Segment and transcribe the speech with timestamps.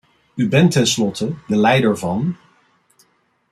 [0.35, 2.35] U bent tenslotte de leider van.